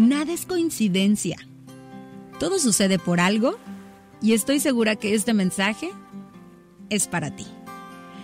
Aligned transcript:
Nada 0.00 0.32
es 0.32 0.46
coincidencia. 0.46 1.36
Todo 2.38 2.58
sucede 2.58 2.98
por 2.98 3.20
algo 3.20 3.58
y 4.22 4.32
estoy 4.32 4.58
segura 4.58 4.96
que 4.96 5.14
este 5.14 5.34
mensaje 5.34 5.90
es 6.88 7.06
para 7.06 7.36
ti. 7.36 7.44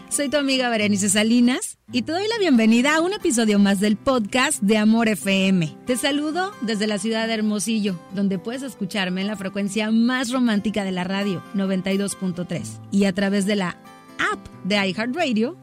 Soy 0.08 0.30
tu 0.30 0.38
amiga 0.38 0.70
Berenice 0.70 1.10
Salinas 1.10 1.76
y 1.92 2.00
te 2.00 2.12
doy 2.12 2.26
la 2.28 2.38
bienvenida 2.38 2.96
a 2.96 3.02
un 3.02 3.12
episodio 3.12 3.58
más 3.58 3.78
del 3.78 3.98
podcast 3.98 4.62
de 4.62 4.78
Amor 4.78 5.08
FM. 5.08 5.76
Te 5.84 5.98
saludo 5.98 6.54
desde 6.62 6.86
la 6.86 6.96
ciudad 6.96 7.26
de 7.26 7.34
Hermosillo, 7.34 8.00
donde 8.14 8.38
puedes 8.38 8.62
escucharme 8.62 9.20
en 9.20 9.26
la 9.26 9.36
frecuencia 9.36 9.90
más 9.90 10.32
romántica 10.32 10.82
de 10.82 10.92
la 10.92 11.04
radio, 11.04 11.42
92.3, 11.54 12.62
y 12.90 13.04
a 13.04 13.12
través 13.12 13.44
de 13.44 13.56
la 13.56 13.76
app 14.32 14.48
de 14.64 14.76
iHeartRadio 14.76 15.58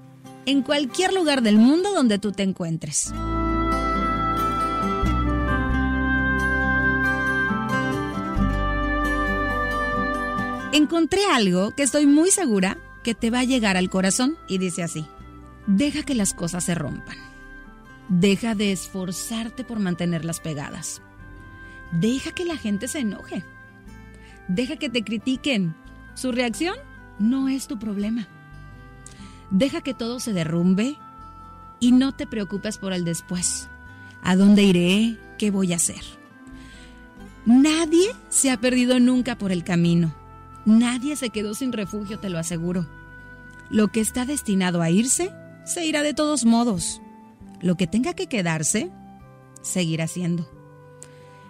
en 0.45 0.61
cualquier 0.61 1.11
lugar 1.11 1.41
del 1.41 1.57
mundo 1.57 1.91
donde 1.91 2.19
tú 2.19 2.31
te 2.31 2.43
encuentres. 2.43 3.11
Encontré 10.73 11.21
algo 11.31 11.69
que 11.75 11.83
estoy 11.83 12.07
muy 12.07 12.31
segura 12.31 12.79
que 13.03 13.13
te 13.13 13.29
va 13.29 13.41
a 13.41 13.43
llegar 13.43 13.77
al 13.77 13.91
corazón 13.91 14.37
y 14.47 14.57
dice 14.57 14.81
así, 14.81 15.05
deja 15.67 16.01
que 16.01 16.15
las 16.15 16.33
cosas 16.33 16.63
se 16.63 16.73
rompan. 16.73 17.15
Deja 18.09 18.55
de 18.55 18.71
esforzarte 18.71 19.63
por 19.63 19.77
mantenerlas 19.77 20.39
pegadas. 20.39 21.03
Deja 21.91 22.31
que 22.31 22.43
la 22.43 22.57
gente 22.57 22.87
se 22.87 23.01
enoje. 23.01 23.45
Deja 24.47 24.77
que 24.77 24.89
te 24.89 25.03
critiquen. 25.03 25.75
Su 26.15 26.31
reacción 26.31 26.75
no 27.19 27.49
es 27.49 27.67
tu 27.67 27.77
problema. 27.77 28.27
Deja 29.51 29.81
que 29.81 29.93
todo 29.93 30.19
se 30.19 30.33
derrumbe 30.33 30.97
y 31.79 31.91
no 31.91 32.13
te 32.15 32.25
preocupes 32.25 32.79
por 32.79 32.93
el 32.93 33.05
después. 33.05 33.69
¿A 34.23 34.35
dónde 34.35 34.63
iré? 34.63 35.19
¿Qué 35.37 35.51
voy 35.51 35.71
a 35.71 35.75
hacer? 35.75 36.01
Nadie 37.45 38.15
se 38.29 38.49
ha 38.49 38.59
perdido 38.59 38.99
nunca 38.99 39.37
por 39.37 39.51
el 39.51 39.63
camino. 39.63 40.22
Nadie 40.65 41.15
se 41.15 41.29
quedó 41.29 41.53
sin 41.53 41.73
refugio, 41.73 42.19
te 42.19 42.29
lo 42.29 42.39
aseguro. 42.39 42.87
Lo 43.69 43.89
que 43.89 43.99
está 43.99 44.25
destinado 44.25 44.81
a 44.81 44.89
irse, 44.89 45.31
se 45.65 45.85
irá 45.85 46.03
de 46.03 46.13
todos 46.13 46.45
modos. 46.45 47.01
Lo 47.61 47.75
que 47.75 47.87
tenga 47.87 48.13
que 48.13 48.27
quedarse, 48.27 48.91
seguirá 49.61 50.07
siendo. 50.07 50.49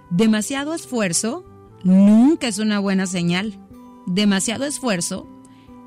Demasiado 0.10 0.74
esfuerzo 0.74 1.46
nunca 1.84 2.48
es 2.48 2.60
una 2.60 2.80
buena 2.80 3.08
señal. 3.08 3.60
Demasiado 4.06 4.66
esfuerzo 4.66 5.28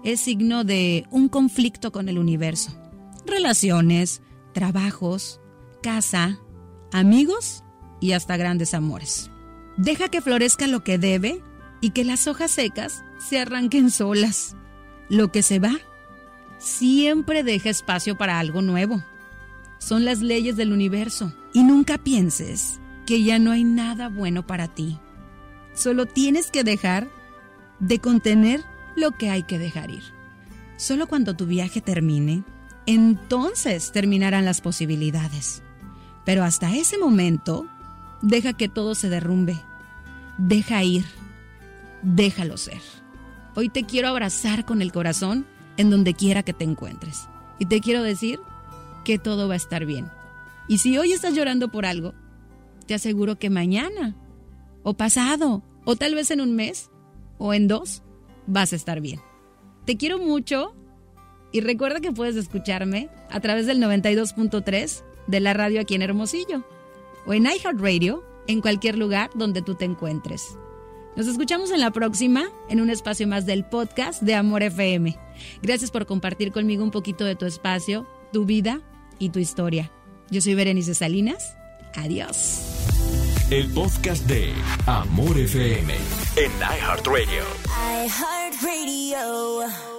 es 0.05 0.21
signo 0.21 0.65
de 0.65 1.07
un 1.11 1.29
conflicto 1.29 1.93
con 1.93 2.09
el 2.09 2.19
universo. 2.19 2.77
Relaciones, 3.25 4.23
trabajos, 4.53 5.41
casa, 5.83 6.39
amigos 6.93 7.65
y 8.01 8.13
hasta 8.13 8.37
grandes 8.37 8.75
amores. 8.75 9.31
Deja 9.77 10.09
que 10.09 10.23
florezca 10.23 10.67
lo 10.67 10.83
que 10.83 10.99
debe 10.99 11.43
y 11.81 11.91
que 11.91 12.05
las 12.05 12.27
hojas 12.27 12.51
secas 12.51 13.05
se 13.19 13.39
arranquen 13.39 13.91
solas. 13.91 14.57
Lo 15.09 15.31
que 15.31 15.43
se 15.43 15.59
va 15.59 15.79
siempre 16.59 17.43
deja 17.43 17.71
espacio 17.71 18.17
para 18.17 18.39
algo 18.39 18.63
nuevo. 18.63 19.03
Son 19.79 20.05
las 20.05 20.21
leyes 20.21 20.57
del 20.57 20.73
universo 20.73 21.33
y 21.53 21.63
nunca 21.63 21.99
pienses 21.99 22.81
que 23.05 23.23
ya 23.23 23.39
no 23.39 23.53
hay 23.53 23.65
nada 23.65 24.09
bueno 24.09 24.47
para 24.47 24.69
ti. 24.69 24.99
Solo 25.75 26.07
tienes 26.07 26.51
que 26.51 26.65
dejar 26.65 27.09
de 27.79 28.01
contener 28.01 28.65
lo 28.97 29.13
que 29.13 29.31
hay 29.31 29.43
que 29.43 29.59
dejar 29.59 29.91
ir. 29.91 30.03
Solo 30.77 31.07
cuando 31.07 31.37
tu 31.37 31.47
viaje 31.47 31.81
termine, 31.81 32.43
entonces 32.87 33.93
terminarán 33.93 34.45
las 34.45 34.61
posibilidades. 34.61 35.63
Pero 36.25 36.45
hasta 36.45 36.75
ese 36.75 36.99
momento, 36.99 37.67
deja 38.23 38.53
que 38.55 38.69
todo 38.69 38.95
se 38.95 39.09
derrumbe. 39.09 39.57
Deja 40.39 40.83
ir. 40.83 41.05
Déjalo 42.03 42.57
ser. 42.57 42.81
Hoy 43.55 43.69
te 43.69 43.85
quiero 43.85 44.09
abrazar 44.09 44.65
con 44.65 44.83
el 44.83 44.93
corazón 44.93 45.47
en 45.77 45.91
donde 45.91 46.15
quiera 46.15 46.43
que 46.43 46.53
te 46.53 46.65
encuentres. 46.65 47.29
Y 47.59 47.67
te 47.67 47.81
quiero 47.81 48.03
decir 48.03 48.41
que 49.05 49.19
todo 49.19 49.49
va 49.49 49.55
a 49.55 49.59
estar 49.59 49.87
bien. 49.87 50.11
Y 50.69 50.79
si 50.79 50.99
hoy 50.99 51.13
estás 51.13 51.35
llorando 51.35 51.71
por 51.71 51.87
algo, 51.87 52.13
te 52.87 52.95
aseguro 52.95 53.39
que 53.39 53.51
mañana, 53.51 54.17
o 54.83 54.95
pasado, 54.95 55.63
o 55.85 55.97
tal 55.97 56.15
vez 56.15 56.31
en 56.31 56.41
un 56.41 56.55
mes, 56.55 56.91
o 57.39 57.55
en 57.55 57.69
dos, 57.69 58.03
vas 58.47 58.73
a 58.73 58.77
estar 58.77 59.01
bien. 59.01 59.21
Te 59.85 59.97
quiero 59.97 60.19
mucho 60.19 60.75
y 61.53 61.61
recuerda 61.61 62.01
que 62.01 62.13
puedes 62.13 62.37
escucharme 62.37 63.09
a 63.31 63.41
través 63.41 63.67
del 63.67 63.81
92.3 63.81 65.03
de 65.27 65.41
la 65.41 65.55
radio 65.55 65.81
aquí 65.81 65.95
en 65.95 66.03
Hermosillo 66.03 66.65
o 67.27 67.33
en 67.33 67.47
iHeartRadio 67.47 68.25
en 68.47 68.61
cualquier 68.61 68.99
lugar 68.99 69.31
donde 69.35 69.63
tú 69.63 69.75
te 69.75 69.85
encuentres. 69.85 70.59
Nos 71.17 71.27
escuchamos 71.29 71.71
en 71.71 71.81
la 71.81 71.91
próxima, 71.93 72.45
en 72.69 72.83
un 72.83 72.91
espacio 72.91 73.27
más 73.27 73.47
del 73.47 73.65
podcast 73.65 74.21
de 74.23 74.35
Amor 74.35 74.63
FM. 74.63 75.17
Gracias 75.63 75.91
por 75.91 76.05
compartir 76.05 76.53
conmigo 76.53 76.85
un 76.85 76.91
poquito 76.91 77.25
de 77.25 77.35
tu 77.35 77.47
espacio, 77.47 78.07
tu 78.35 78.45
vida 78.45 78.83
y 79.19 79.31
tu 79.31 79.39
historia. 79.39 79.91
Yo 80.31 80.43
soy 80.43 80.55
Berenice 80.55 80.95
Salinas. 80.95 81.57
Adiós. 81.95 82.61
El 83.51 83.73
podcast 83.73 84.27
de 84.27 84.53
Amor 84.87 85.39
FM 85.39 85.95
en 86.37 86.53
iHeartRadio. 86.61 87.45
iHeartRadio. 88.05 89.96